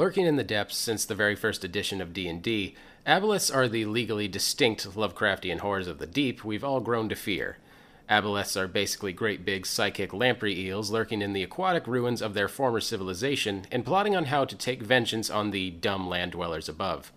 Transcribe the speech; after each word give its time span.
Lurking 0.00 0.24
in 0.24 0.36
the 0.36 0.44
depths 0.44 0.78
since 0.78 1.04
the 1.04 1.14
very 1.14 1.36
first 1.36 1.62
edition 1.62 2.00
of 2.00 2.14
D&D, 2.14 2.74
aboleths 3.06 3.54
are 3.54 3.68
the 3.68 3.84
legally 3.84 4.28
distinct 4.28 4.88
Lovecraftian 4.88 5.58
horrors 5.58 5.88
of 5.88 5.98
the 5.98 6.06
deep 6.06 6.42
we've 6.42 6.64
all 6.64 6.80
grown 6.80 7.10
to 7.10 7.14
fear. 7.14 7.58
Aboleths 8.08 8.56
are 8.56 8.66
basically 8.66 9.12
great 9.12 9.44
big 9.44 9.66
psychic 9.66 10.14
lamprey 10.14 10.58
eels 10.58 10.90
lurking 10.90 11.20
in 11.20 11.34
the 11.34 11.42
aquatic 11.42 11.86
ruins 11.86 12.22
of 12.22 12.32
their 12.32 12.48
former 12.48 12.80
civilization 12.80 13.66
and 13.70 13.84
plotting 13.84 14.16
on 14.16 14.24
how 14.24 14.46
to 14.46 14.56
take 14.56 14.80
vengeance 14.80 15.28
on 15.28 15.50
the 15.50 15.68
dumb 15.68 16.08
land 16.08 16.32
dwellers 16.32 16.66
above. 16.66 17.12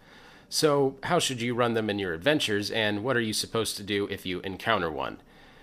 So, 0.50 0.97
how 1.04 1.20
should 1.20 1.41
you 1.41 1.55
run 1.55 1.75
them 1.75 1.89
in 1.89 2.00
your 2.00 2.13
adventures, 2.13 2.70
and 2.70 3.02
what 3.02 3.15
are 3.15 3.21
you 3.21 3.31
supposed 3.31 3.77
to 3.77 3.84
do 3.84 4.09
if 4.09 4.25
you 4.25 4.41
encounter 4.41 4.91
one? 4.91 5.21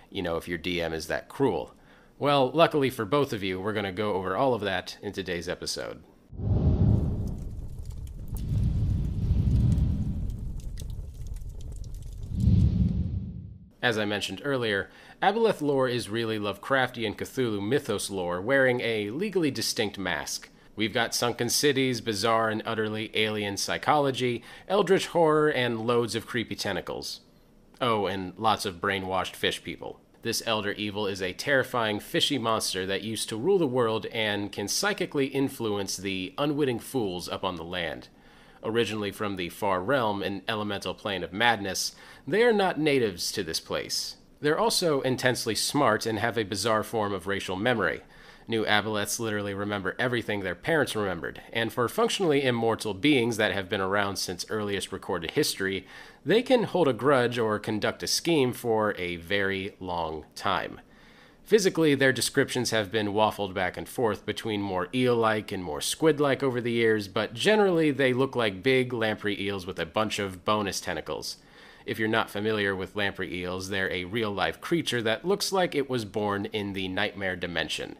You 0.09 0.23
know, 0.23 0.39
if 0.39 0.49
your 0.49 0.59
DM 0.59 0.95
is 0.95 1.07
that 1.09 1.29
cruel. 1.29 1.75
Well, 2.19 2.51
luckily 2.51 2.89
for 2.89 3.05
both 3.05 3.35
of 3.35 3.43
you, 3.43 3.61
we're 3.61 3.75
going 3.75 3.85
to 3.85 3.93
go 3.93 4.15
over 4.15 4.39
all 4.39 4.55
of 4.55 4.63
that 4.63 4.97
in 5.03 5.13
today's 5.13 5.51
episode. 5.51 6.03
As 13.83 13.97
I 13.97 14.05
mentioned 14.05 14.43
earlier, 14.45 14.91
Aboleth 15.23 15.63
lore 15.63 15.89
is 15.89 16.11
really 16.11 16.39
Lovecraftian 16.39 17.17
Cthulhu 17.17 17.67
mythos 17.67 18.11
lore 18.11 18.41
wearing 18.41 18.81
a 18.83 19.11
legally 19.11 19.51
distinct 19.51 19.99
mask. 19.99 20.51
We've 20.77 20.93
got 20.93 21.15
sunken 21.15 21.49
cities, 21.49 22.01
bizarre 22.01 22.51
and 22.51 22.63
utterly 22.67 23.11
alien 23.15 23.57
psychology, 23.57 24.43
eldritch 24.69 25.09
horror, 25.09 25.49
and 25.49 25.87
loads 25.87 26.15
of 26.15 26.27
creepy 26.27 26.57
tentacles. 26.57 27.21
Oh, 27.81 28.07
and 28.07 28.35
lots 28.37 28.67
of 28.67 28.81
brainwashed 28.81 29.35
fish 29.35 29.65
people. 29.65 30.01
This 30.23 30.43
elder 30.45 30.73
evil 30.73 31.07
is 31.07 31.23
a 31.23 31.33
terrifying 31.33 31.99
fishy 31.99 32.37
monster 32.37 32.85
that 32.85 33.03
used 33.03 33.31
to 33.31 33.39
rule 33.39 33.59
the 33.59 33.67
world 33.67 34.05
and 34.07 34.53
can 34.53 34.69
psychically 34.69 35.27
influence 35.27 35.97
the 35.97 36.35
unwitting 36.37 36.79
fools 36.79 37.29
up 37.29 37.43
on 37.43 37.57
the 37.57 37.65
land. 37.65 38.09
Originally 38.63 39.11
from 39.11 39.37
the 39.37 39.49
far 39.49 39.83
realm, 39.83 40.23
an 40.23 40.43
elemental 40.49 40.95
plane 40.95 41.25
of 41.25 41.33
madness, 41.33 41.95
they 42.27 42.43
are 42.43 42.53
not 42.53 42.79
natives 42.79 43.33
to 43.33 43.43
this 43.43 43.61
place. 43.61 44.17
They're 44.41 44.59
also 44.59 45.01
intensely 45.03 45.55
smart 45.55 46.07
and 46.07 46.19
have 46.19 46.39
a 46.39 46.45
bizarre 46.45 46.83
form 46.83 47.13
of 47.13 47.27
racial 47.27 47.57
memory. 47.57 48.03
New 48.49 48.65
aboleths 48.65 49.21
literally 49.21 49.55
remember 49.55 49.95
everything 49.99 50.41
their 50.41 50.55
parents 50.55 50.97
remembered, 50.97 51.41
and 51.53 51.73
for 51.73 51.89
functionally 51.89 52.43
immortal 52.43 52.95
beings 52.95 53.37
that 53.37 53.53
have 53.53 53.69
been 53.69 53.81
around 53.81 54.17
since 54.17 54.45
earliest 54.49 54.91
recorded 54.91 55.33
history, 55.33 55.87
they 56.25 56.43
can 56.43 56.65
hold 56.65 56.89
a 56.89 56.93
grudge 56.93 57.39
or 57.39 57.59
conduct 57.59 58.03
a 58.03 58.07
scheme 58.07 58.53
for 58.53 58.95
a 58.99 59.17
very 59.17 59.75
long 59.79 60.25
time. 60.35 60.81
Physically, 61.51 61.97
their 61.97 62.13
descriptions 62.13 62.71
have 62.71 62.93
been 62.93 63.09
waffled 63.09 63.55
back 63.55 63.77
and 63.77 63.89
forth 63.89 64.25
between 64.25 64.63
more 64.63 64.87
eel 64.95 65.17
like 65.17 65.51
and 65.51 65.65
more 65.65 65.81
squid 65.81 66.21
like 66.21 66.45
over 66.45 66.61
the 66.61 66.71
years, 66.71 67.09
but 67.09 67.35
generally 67.35 67.91
they 67.91 68.13
look 68.13 68.37
like 68.37 68.63
big 68.63 68.93
lamprey 68.93 69.37
eels 69.37 69.67
with 69.67 69.81
a 69.81 69.85
bunch 69.85 70.21
of 70.21 70.45
bonus 70.45 70.81
tentacles. 70.81 71.39
If 71.85 71.99
you're 71.99 72.07
not 72.07 72.31
familiar 72.31 72.77
with 72.77 72.95
lamprey 72.95 73.35
eels, 73.35 73.69
they're 73.69 73.91
a 73.91 74.05
real 74.05 74.31
life 74.31 74.61
creature 74.61 75.03
that 75.03 75.25
looks 75.25 75.51
like 75.51 75.75
it 75.75 75.91
was 75.91 76.05
born 76.05 76.45
in 76.53 76.73
the 76.73 76.87
nightmare 76.87 77.35
dimension, 77.35 77.97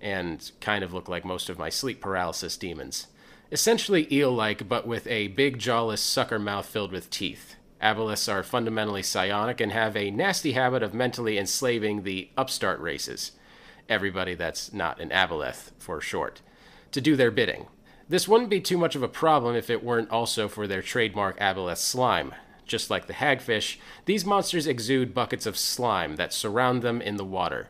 and 0.00 0.50
kind 0.60 0.82
of 0.82 0.92
look 0.92 1.08
like 1.08 1.24
most 1.24 1.48
of 1.48 1.56
my 1.56 1.68
sleep 1.68 2.00
paralysis 2.00 2.56
demons. 2.56 3.06
Essentially 3.52 4.12
eel 4.12 4.32
like, 4.32 4.68
but 4.68 4.88
with 4.88 5.06
a 5.06 5.28
big 5.28 5.60
jawless 5.60 6.00
sucker 6.00 6.40
mouth 6.40 6.66
filled 6.66 6.90
with 6.90 7.10
teeth. 7.10 7.54
Aboleths 7.82 8.32
are 8.32 8.42
fundamentally 8.42 9.02
psionic 9.02 9.60
and 9.60 9.72
have 9.72 9.96
a 9.96 10.10
nasty 10.10 10.52
habit 10.52 10.82
of 10.82 10.94
mentally 10.94 11.38
enslaving 11.38 12.02
the 12.02 12.28
upstart 12.36 12.80
races, 12.80 13.32
everybody 13.88 14.34
that's 14.34 14.72
not 14.72 15.00
an 15.00 15.10
aboleth 15.10 15.70
for 15.78 16.00
short, 16.00 16.40
to 16.90 17.00
do 17.00 17.14
their 17.14 17.30
bidding. 17.30 17.66
This 18.08 18.26
wouldn't 18.26 18.50
be 18.50 18.60
too 18.60 18.78
much 18.78 18.96
of 18.96 19.02
a 19.02 19.08
problem 19.08 19.54
if 19.54 19.70
it 19.70 19.84
weren't 19.84 20.10
also 20.10 20.48
for 20.48 20.66
their 20.66 20.82
trademark 20.82 21.38
aboleth 21.38 21.76
slime. 21.78 22.34
Just 22.66 22.90
like 22.90 23.06
the 23.06 23.14
hagfish, 23.14 23.76
these 24.06 24.24
monsters 24.24 24.66
exude 24.66 25.14
buckets 25.14 25.46
of 25.46 25.56
slime 25.56 26.16
that 26.16 26.32
surround 26.32 26.82
them 26.82 27.00
in 27.00 27.16
the 27.16 27.24
water. 27.24 27.68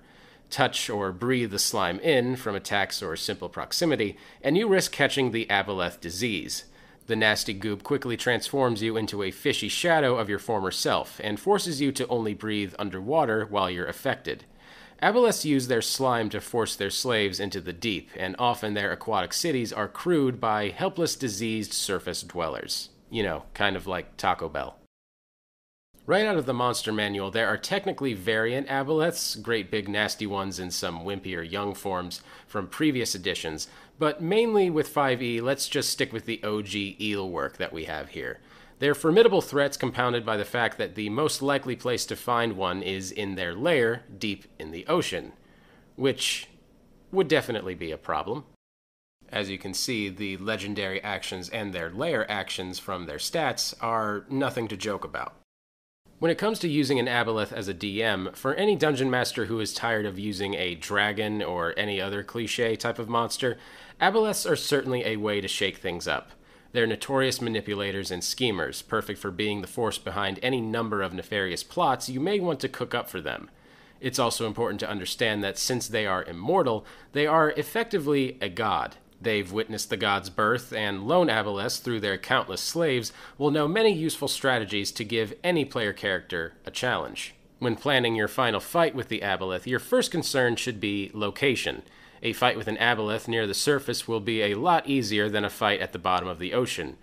Touch 0.51 0.89
or 0.89 1.13
breathe 1.13 1.51
the 1.51 1.59
slime 1.59 2.01
in 2.01 2.35
from 2.35 2.57
attacks 2.57 3.03
or 3.03 3.15
simple 3.15 3.49
proximity, 3.49 4.17
and 4.43 4.57
you 4.57 4.67
risk 4.67 4.91
catching 4.91 5.31
the 5.31 5.47
aboleth 5.51 6.01
disease. 6.01 6.65
The 7.09 7.17
nasty 7.17 7.55
goop 7.55 7.85
quickly 7.85 8.19
transforms 8.19 8.83
you 8.83 8.99
into 8.99 9.23
a 9.23 9.31
fishy 9.31 9.69
shadow 9.69 10.19
of 10.19 10.29
your 10.29 10.39
former 10.39 10.71
self 10.71 11.19
and 11.25 11.41
forces 11.41 11.81
you 11.81 11.91
to 11.93 12.07
only 12.09 12.35
breathe 12.35 12.75
underwater 12.79 13.47
while 13.47 13.71
you're 13.71 13.87
affected. 13.87 14.45
Aboleths 15.03 15.43
use 15.43 15.69
their 15.69 15.81
slime 15.81 16.29
to 16.29 16.41
force 16.41 16.77
their 16.77 16.91
slaves 16.91 17.41
into 17.41 17.63
the 17.63 17.73
deep, 17.73 18.11
and 18.15 18.37
often 18.39 18.75
their 18.75 18.93
aquatic 18.93 19.33
cities 19.33 19.73
are 19.73 19.89
crewed 19.89 20.39
by 20.39 20.69
helpless, 20.69 21.17
diseased 21.17 21.73
surface 21.73 22.23
dwellers. 22.23 22.91
You 23.09 23.23
know, 23.23 23.45
kind 23.55 23.75
of 23.75 23.87
like 23.87 24.19
Taco 24.19 24.51
Bell. 24.51 24.79
Right 26.09 26.25
out 26.25 26.39
of 26.39 26.47
the 26.47 26.55
monster 26.55 26.91
manual, 26.91 27.31
there 27.31 27.49
are 27.49 27.59
technically 27.59 28.15
variant 28.15 28.67
aboleths, 28.69 29.43
great 29.43 29.71
big 29.71 29.91
nasty 29.91 30.27
ones 30.27 30.59
in 30.59 30.71
some 30.71 31.01
wimpier 31.01 31.43
young 31.43 31.75
forms 31.75 32.23
from 32.47 32.67
previous 32.67 33.15
editions, 33.15 33.69
but 33.99 34.23
mainly 34.23 34.71
with 34.71 34.89
5e, 34.89 35.43
let's 35.43 35.69
just 35.69 35.91
stick 35.91 36.11
with 36.11 36.25
the 36.25 36.43
OG 36.43 36.75
eel 36.99 37.29
work 37.29 37.59
that 37.59 37.75
we 37.75 37.85
have 37.85 38.09
here. 38.09 38.41
They're 38.79 38.95
formidable 38.95 39.43
threats 39.43 39.77
compounded 39.77 40.25
by 40.25 40.39
the 40.39 40.47
fact 40.47 40.79
that 40.79 40.95
the 40.95 41.11
most 41.11 41.43
likely 41.43 41.77
place 41.77 42.07
to 42.07 42.17
find 42.17 42.55
one 42.55 42.83
is 42.83 43.13
in 43.13 43.35
their 43.35 43.55
lair 43.55 44.05
deep 44.19 44.47
in 44.59 44.71
the 44.71 44.87
ocean, 44.87 45.35
which 45.97 46.49
would 47.13 47.29
definitely 47.29 47.75
be 47.75 47.91
a 47.91 47.99
problem. 47.99 48.47
As 49.29 49.51
you 49.51 49.59
can 49.59 49.75
see, 49.75 50.09
the 50.09 50.39
legendary 50.39 51.03
actions 51.03 51.51
and 51.51 51.75
their 51.75 51.91
lair 51.91 52.25
actions 52.31 52.79
from 52.79 53.05
their 53.05 53.19
stats 53.19 53.75
are 53.83 54.25
nothing 54.31 54.69
to 54.69 54.77
joke 54.79 55.05
about. 55.05 55.35
When 56.19 56.33
it 56.33 56.39
comes 56.39 56.59
to 56.61 56.69
using 56.69 56.99
an 56.99 57.07
aboleth 57.07 57.53
as 57.53 57.69
a 57.69 57.75
DM, 57.75 58.35
for 58.35 58.53
any 58.55 58.75
dungeon 58.75 59.09
master 59.09 59.45
who 59.45 59.61
is 59.61 59.73
tired 59.73 60.05
of 60.05 60.19
using 60.19 60.55
a 60.55 60.75
dragon 60.75 61.41
or 61.45 61.75
any 61.77 62.01
other 62.01 62.25
cliche 62.25 62.75
type 62.75 62.99
of 62.99 63.09
monster, 63.09 63.57
aboleths 64.01 64.51
are 64.51 64.57
certainly 64.57 65.05
a 65.05 65.17
way 65.17 65.41
to 65.41 65.47
shake 65.47 65.77
things 65.77 66.09
up. 66.09 66.33
They're 66.73 66.89
notorious 66.89 67.41
manipulators 67.41 68.11
and 68.11 68.25
schemers, 68.25 68.83
perfect 68.83 69.21
for 69.21 69.31
being 69.31 69.61
the 69.61 69.69
force 69.69 69.97
behind 69.97 70.41
any 70.43 70.61
number 70.61 71.03
of 71.03 71.15
nefarious 71.15 71.63
plots 71.63 72.09
you 72.09 72.19
may 72.19 72.41
want 72.41 72.59
to 72.61 72.69
cook 72.69 72.97
up 72.97 73.09
for 73.09 73.21
them. 73.21 73.49
It's 74.01 74.19
also 74.19 74.45
important 74.45 74.81
to 74.81 74.91
understand 74.91 75.45
that 75.45 75.57
since 75.57 75.87
they 75.87 76.05
are 76.05 76.25
immortal, 76.25 76.85
they 77.13 77.29
are 77.29 77.53
effectively 77.53 78.39
a 78.41 78.49
god, 78.49 78.97
They've 79.21 79.51
witnessed 79.51 79.91
the 79.91 79.97
god's 79.97 80.31
birth, 80.31 80.73
and 80.73 81.09
lone 81.09 81.29
aboleths, 81.29 81.81
through 81.81 82.01
their 82.01 82.19
countless 82.19 82.61
slaves, 82.61 83.13
will 83.37 83.51
know 83.51 83.67
many 83.67 83.93
useful 83.93 84.29
strategies 84.29 84.93
to 84.93 85.05
give 85.05 85.35
any 85.43 85.65
player 85.65 85.93
character 85.93 86.55
a 86.65 86.71
challenge. 86.71 87.35
When 87.59 87.75
planning 87.75 88.15
your 88.15 88.29
final 88.29 88.61
fight 88.61 88.95
with 88.95 89.09
the 89.09 89.21
aboleth, 89.21 89.67
your 89.67 89.81
first 89.81 90.13
concern 90.13 90.55
should 90.55 90.79
be 90.79 91.11
location. 91.13 91.83
A 92.23 92.33
fight 92.33 92.57
with 92.57 92.69
an 92.69 92.77
aboleth 92.77 93.27
near 93.27 93.47
the 93.47 93.55
surface 93.55 94.07
will 94.07 94.21
be 94.21 94.43
a 94.43 94.55
lot 94.55 94.89
easier 94.89 95.29
than 95.29 95.45
a 95.45 95.51
fight 95.51 95.81
at 95.81 95.93
the 95.93 95.99
bottom 95.99 96.29
of 96.29 96.39
the 96.39 96.53
ocean. 96.53 96.97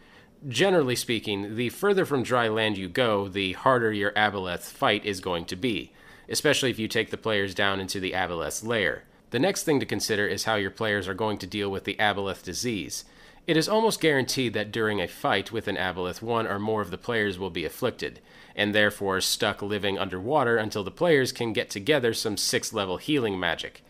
Generally 0.47 0.95
speaking, 0.95 1.55
the 1.55 1.69
further 1.69 2.05
from 2.05 2.23
dry 2.23 2.47
land 2.47 2.77
you 2.77 2.87
go, 2.87 3.27
the 3.27 3.53
harder 3.53 3.91
your 3.91 4.11
aboleth 4.11 4.63
fight 4.63 5.03
is 5.03 5.19
going 5.19 5.43
to 5.45 5.55
be, 5.55 5.91
especially 6.29 6.69
if 6.69 6.79
you 6.79 6.87
take 6.87 7.09
the 7.11 7.17
players 7.17 7.53
down 7.53 7.81
into 7.81 7.99
the 7.99 8.11
aboleth's 8.13 8.63
lair. 8.63 9.03
The 9.35 9.39
next 9.39 9.63
thing 9.63 9.81
to 9.81 9.85
consider 9.85 10.25
is 10.25 10.45
how 10.45 10.55
your 10.55 10.71
players 10.71 11.09
are 11.09 11.13
going 11.13 11.37
to 11.39 11.45
deal 11.45 11.69
with 11.69 11.83
the 11.83 11.97
aboleth 11.99 12.41
disease. 12.41 13.03
It 13.45 13.57
is 13.57 13.67
almost 13.67 13.99
guaranteed 13.99 14.53
that 14.53 14.71
during 14.71 15.01
a 15.01 15.09
fight 15.09 15.51
with 15.51 15.67
an 15.67 15.75
aboleth, 15.75 16.21
one 16.21 16.47
or 16.47 16.57
more 16.57 16.81
of 16.81 16.89
the 16.89 16.97
players 16.97 17.37
will 17.37 17.49
be 17.49 17.65
afflicted, 17.65 18.21
and 18.55 18.73
therefore 18.73 19.19
stuck 19.19 19.61
living 19.61 19.99
underwater 19.99 20.55
until 20.55 20.85
the 20.85 20.89
players 20.89 21.33
can 21.33 21.51
get 21.51 21.69
together 21.69 22.13
some 22.13 22.37
6 22.37 22.71
level 22.71 22.95
healing 22.95 23.37
magic. 23.37 23.83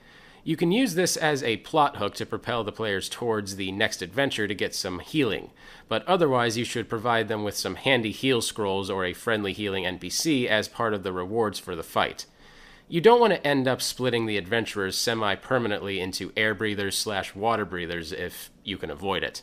You 0.44 0.58
can 0.58 0.72
use 0.72 0.96
this 0.96 1.16
as 1.16 1.44
a 1.44 1.58
plot 1.58 1.98
hook 1.98 2.16
to 2.16 2.26
propel 2.26 2.64
the 2.64 2.72
players 2.72 3.08
towards 3.08 3.56
the 3.56 3.72
next 3.72 4.02
adventure 4.02 4.48
to 4.48 4.56
get 4.56 4.74
some 4.74 4.98
healing, 4.98 5.52
but 5.88 6.04
otherwise 6.08 6.58
you 6.58 6.66
should 6.66 6.90
provide 6.90 7.28
them 7.28 7.44
with 7.44 7.56
some 7.56 7.76
handy 7.76 8.12
heal 8.12 8.42
scrolls 8.42 8.90
or 8.90 9.06
a 9.06 9.14
friendly 9.14 9.54
healing 9.54 9.84
NPC 9.84 10.48
as 10.48 10.68
part 10.68 10.96
of 10.96 11.04
the 11.04 11.14
rewards 11.14 11.60
for 11.60 11.76
the 11.76 11.84
fight. 11.84 12.26
You 12.88 13.02
don't 13.02 13.20
want 13.20 13.34
to 13.34 13.48
end 13.48 13.68
up 13.68 13.82
splitting 13.82 14.28
the 14.28 14.38
adventurers 14.38 14.96
semi 14.96 15.34
permanently 15.36 16.00
into 16.00 16.32
air 16.38 16.54
breathers 16.54 16.96
slash 16.96 17.34
water 17.34 17.66
breathers 17.66 18.12
if 18.12 18.52
you 18.64 18.78
can 18.78 18.92
avoid 18.92 19.24
it. 19.24 19.42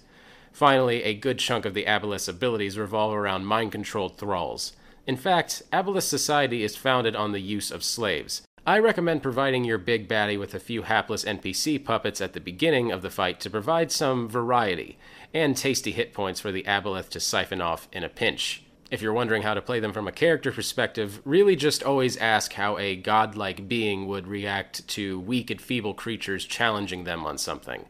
Finally, 0.53 1.03
a 1.03 1.15
good 1.15 1.41
chunk 1.41 1.65
of 1.65 1.75
the 1.75 1.87
Aboleth's 1.87 2.29
abilities 2.29 2.79
revolve 2.79 3.15
around 3.15 3.47
mind 3.47 3.73
controlled 3.73 4.17
thralls. 4.17 4.75
In 5.09 5.17
fact, 5.17 5.62
Aboleth 5.73 6.05
society 6.05 6.62
is 6.62 6.77
founded 6.77 7.17
on 7.17 7.33
the 7.33 7.41
use 7.41 7.73
of 7.73 7.83
slaves. 7.83 8.43
I 8.65 8.79
recommend 8.79 9.25
providing 9.25 9.65
your 9.65 9.79
big 9.79 10.09
baddie 10.09 10.39
with 10.39 10.55
a 10.55 10.61
few 10.61 10.83
hapless 10.83 11.25
NPC 11.25 11.85
puppets 11.85 12.21
at 12.21 12.35
the 12.35 12.41
beginning 12.41 12.93
of 12.93 13.03
the 13.03 13.11
fight 13.11 13.41
to 13.41 13.50
provide 13.50 13.91
some 13.91 14.29
variety 14.29 14.99
and 15.35 15.56
tasty 15.56 15.91
hit 15.91 16.15
points 16.15 16.39
for 16.39 16.53
the 16.53 16.62
Aboleth 16.62 17.09
to 17.09 17.19
siphon 17.19 17.61
off 17.61 17.89
in 17.91 18.05
a 18.05 18.09
pinch 18.09 18.62
if 18.93 19.00
you're 19.00 19.15
wondering 19.15 19.41
how 19.41 19.55
to 19.55 19.62
play 19.62 19.81
them 19.81 19.94
from 19.94 20.06
a 20.06 20.12
character 20.12 20.53
perspective, 20.53 21.23
really 21.25 21.56
just 21.56 21.83
always 21.83 22.19
ask 22.19 22.53
how 22.53 22.77
a 22.77 22.94
godlike 22.94 23.67
being 23.67 24.06
would 24.06 24.29
react 24.29 24.87
to 24.87 25.19
weak 25.21 25.50
and 25.50 25.62
feeble 25.62 25.94
creatures 25.94 26.44
challenging 26.44 27.05
them 27.05 27.25
on 27.25 27.39
something. 27.39 27.87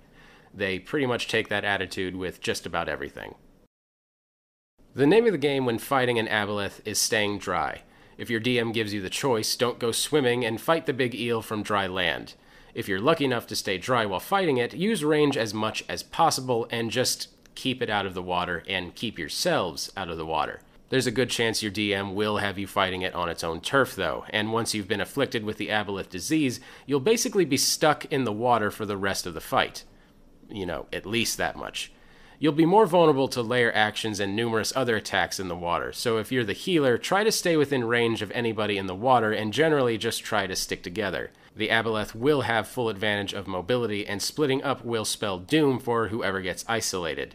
They 0.54 0.78
pretty 0.78 1.06
much 1.06 1.26
take 1.26 1.48
that 1.48 1.64
attitude 1.64 2.14
with 2.14 2.40
just 2.40 2.66
about 2.66 2.88
everything. 2.88 3.34
The 4.94 5.08
name 5.08 5.26
of 5.26 5.32
the 5.32 5.38
game 5.38 5.66
when 5.66 5.78
fighting 5.78 6.20
an 6.20 6.28
aboleth 6.28 6.80
is 6.84 7.00
staying 7.00 7.38
dry. 7.38 7.82
If 8.16 8.30
your 8.30 8.40
DM 8.40 8.72
gives 8.72 8.94
you 8.94 9.00
the 9.00 9.10
choice, 9.10 9.56
don't 9.56 9.80
go 9.80 9.90
swimming 9.90 10.44
and 10.44 10.60
fight 10.60 10.86
the 10.86 10.92
big 10.92 11.16
eel 11.16 11.42
from 11.42 11.64
dry 11.64 11.88
land. 11.88 12.34
If 12.74 12.86
you're 12.86 13.00
lucky 13.00 13.24
enough 13.24 13.48
to 13.48 13.56
stay 13.56 13.76
dry 13.76 14.06
while 14.06 14.20
fighting 14.20 14.58
it, 14.58 14.72
use 14.72 15.02
range 15.02 15.36
as 15.36 15.52
much 15.52 15.82
as 15.88 16.04
possible 16.04 16.68
and 16.70 16.92
just 16.92 17.26
keep 17.56 17.82
it 17.82 17.90
out 17.90 18.06
of 18.06 18.14
the 18.14 18.22
water 18.22 18.62
and 18.68 18.94
keep 18.94 19.18
yourselves 19.18 19.90
out 19.96 20.08
of 20.08 20.16
the 20.16 20.24
water. 20.24 20.60
There's 20.92 21.06
a 21.06 21.10
good 21.10 21.30
chance 21.30 21.62
your 21.62 21.72
DM 21.72 22.12
will 22.12 22.36
have 22.36 22.58
you 22.58 22.66
fighting 22.66 23.00
it 23.00 23.14
on 23.14 23.30
its 23.30 23.42
own 23.42 23.62
turf, 23.62 23.96
though, 23.96 24.26
and 24.28 24.52
once 24.52 24.74
you've 24.74 24.88
been 24.88 25.00
afflicted 25.00 25.42
with 25.42 25.56
the 25.56 25.68
aboleth 25.68 26.10
disease, 26.10 26.60
you'll 26.84 27.00
basically 27.00 27.46
be 27.46 27.56
stuck 27.56 28.04
in 28.12 28.24
the 28.24 28.30
water 28.30 28.70
for 28.70 28.84
the 28.84 28.98
rest 28.98 29.24
of 29.26 29.32
the 29.32 29.40
fight. 29.40 29.84
You 30.50 30.66
know, 30.66 30.88
at 30.92 31.06
least 31.06 31.38
that 31.38 31.56
much. 31.56 31.90
You'll 32.38 32.52
be 32.52 32.66
more 32.66 32.84
vulnerable 32.84 33.28
to 33.28 33.40
lair 33.40 33.74
actions 33.74 34.20
and 34.20 34.36
numerous 34.36 34.70
other 34.76 34.96
attacks 34.96 35.40
in 35.40 35.48
the 35.48 35.56
water, 35.56 35.94
so 35.94 36.18
if 36.18 36.30
you're 36.30 36.44
the 36.44 36.52
healer, 36.52 36.98
try 36.98 37.24
to 37.24 37.32
stay 37.32 37.56
within 37.56 37.84
range 37.84 38.20
of 38.20 38.30
anybody 38.32 38.76
in 38.76 38.86
the 38.86 38.94
water 38.94 39.32
and 39.32 39.50
generally 39.50 39.96
just 39.96 40.22
try 40.22 40.46
to 40.46 40.54
stick 40.54 40.82
together. 40.82 41.30
The 41.56 41.68
aboleth 41.68 42.14
will 42.14 42.42
have 42.42 42.68
full 42.68 42.90
advantage 42.90 43.32
of 43.32 43.46
mobility, 43.46 44.06
and 44.06 44.20
splitting 44.20 44.62
up 44.62 44.84
will 44.84 45.06
spell 45.06 45.38
doom 45.38 45.78
for 45.78 46.08
whoever 46.08 46.42
gets 46.42 46.66
isolated. 46.68 47.34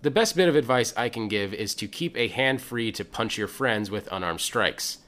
The 0.00 0.12
best 0.12 0.36
bit 0.36 0.48
of 0.48 0.54
advice 0.54 0.94
I 0.96 1.08
can 1.08 1.26
give 1.26 1.52
is 1.52 1.74
to 1.74 1.88
keep 1.88 2.16
a 2.16 2.28
hand 2.28 2.62
free 2.62 2.92
to 2.92 3.04
punch 3.04 3.36
your 3.36 3.48
friends 3.48 3.90
with 3.90 4.08
unarmed 4.12 4.40
strikes. 4.40 4.98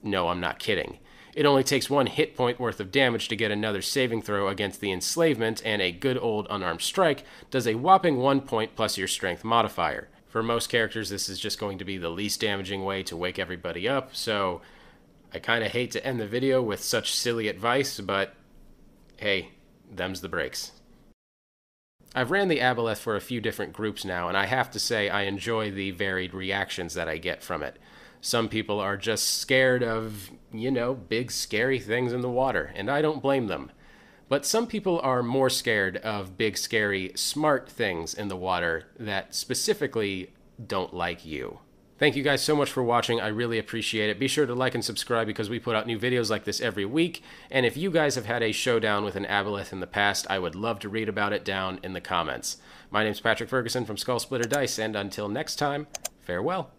No, 0.00 0.28
I'm 0.28 0.38
not 0.38 0.60
kidding. 0.60 0.98
It 1.34 1.44
only 1.44 1.64
takes 1.64 1.90
one 1.90 2.06
hit 2.06 2.36
point 2.36 2.60
worth 2.60 2.78
of 2.78 2.92
damage 2.92 3.26
to 3.28 3.36
get 3.36 3.50
another 3.50 3.82
saving 3.82 4.22
throw 4.22 4.46
against 4.46 4.80
the 4.80 4.92
enslavement, 4.92 5.60
and 5.64 5.82
a 5.82 5.90
good 5.90 6.16
old 6.16 6.46
unarmed 6.50 6.82
strike 6.82 7.24
does 7.50 7.66
a 7.66 7.74
whopping 7.74 8.18
one 8.18 8.40
point 8.40 8.76
plus 8.76 8.96
your 8.96 9.08
strength 9.08 9.42
modifier. 9.42 10.08
For 10.28 10.40
most 10.40 10.68
characters, 10.68 11.10
this 11.10 11.28
is 11.28 11.40
just 11.40 11.58
going 11.58 11.78
to 11.78 11.84
be 11.84 11.98
the 11.98 12.08
least 12.08 12.40
damaging 12.40 12.84
way 12.84 13.02
to 13.04 13.16
wake 13.16 13.40
everybody 13.40 13.88
up, 13.88 14.14
so 14.14 14.60
I 15.34 15.40
kind 15.40 15.64
of 15.64 15.72
hate 15.72 15.90
to 15.92 16.06
end 16.06 16.20
the 16.20 16.28
video 16.28 16.62
with 16.62 16.80
such 16.82 17.12
silly 17.12 17.48
advice, 17.48 17.98
but 17.98 18.34
hey, 19.16 19.50
them's 19.90 20.20
the 20.20 20.28
breaks. 20.28 20.72
I've 22.14 22.30
ran 22.30 22.48
the 22.48 22.60
Aboleth 22.60 22.98
for 22.98 23.16
a 23.16 23.20
few 23.20 23.40
different 23.40 23.72
groups 23.72 24.04
now, 24.04 24.28
and 24.28 24.36
I 24.36 24.46
have 24.46 24.70
to 24.72 24.78
say 24.78 25.08
I 25.08 25.22
enjoy 25.22 25.70
the 25.70 25.90
varied 25.90 26.34
reactions 26.34 26.94
that 26.94 27.08
I 27.08 27.18
get 27.18 27.42
from 27.42 27.62
it. 27.62 27.78
Some 28.20 28.48
people 28.48 28.80
are 28.80 28.96
just 28.96 29.38
scared 29.38 29.82
of, 29.82 30.30
you 30.52 30.70
know, 30.70 30.94
big 30.94 31.30
scary 31.30 31.78
things 31.78 32.12
in 32.12 32.20
the 32.20 32.30
water, 32.30 32.72
and 32.74 32.90
I 32.90 33.02
don't 33.02 33.22
blame 33.22 33.46
them. 33.46 33.70
But 34.28 34.44
some 34.44 34.66
people 34.66 35.00
are 35.00 35.22
more 35.22 35.48
scared 35.48 35.98
of 35.98 36.36
big 36.36 36.58
scary 36.58 37.12
smart 37.14 37.68
things 37.68 38.14
in 38.14 38.28
the 38.28 38.36
water 38.36 38.84
that 38.98 39.34
specifically 39.34 40.32
don't 40.66 40.92
like 40.92 41.24
you. 41.24 41.60
Thank 41.98 42.14
you 42.14 42.22
guys 42.22 42.42
so 42.42 42.54
much 42.54 42.70
for 42.70 42.82
watching. 42.82 43.20
I 43.20 43.26
really 43.26 43.58
appreciate 43.58 44.08
it. 44.08 44.20
Be 44.20 44.28
sure 44.28 44.46
to 44.46 44.54
like 44.54 44.76
and 44.76 44.84
subscribe 44.84 45.26
because 45.26 45.50
we 45.50 45.58
put 45.58 45.74
out 45.74 45.86
new 45.88 45.98
videos 45.98 46.30
like 46.30 46.44
this 46.44 46.60
every 46.60 46.84
week. 46.84 47.24
And 47.50 47.66
if 47.66 47.76
you 47.76 47.90
guys 47.90 48.14
have 48.14 48.26
had 48.26 48.40
a 48.40 48.52
showdown 48.52 49.04
with 49.04 49.16
an 49.16 49.24
aboleth 49.24 49.72
in 49.72 49.80
the 49.80 49.86
past, 49.88 50.24
I 50.30 50.38
would 50.38 50.54
love 50.54 50.78
to 50.80 50.88
read 50.88 51.08
about 51.08 51.32
it 51.32 51.44
down 51.44 51.80
in 51.82 51.94
the 51.94 52.00
comments. 52.00 52.58
My 52.92 53.02
name's 53.02 53.20
Patrick 53.20 53.50
Ferguson 53.50 53.84
from 53.84 53.96
Skull 53.96 54.20
Splitter 54.20 54.48
Dice, 54.48 54.78
and 54.78 54.94
until 54.94 55.28
next 55.28 55.56
time, 55.56 55.88
farewell. 56.20 56.70